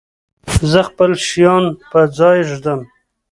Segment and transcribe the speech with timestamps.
[0.71, 2.79] زه خپل شیان په ځای ږدم.